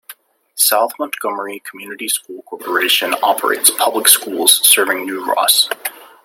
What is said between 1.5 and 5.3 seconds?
Community School Corporation operates public schools serving New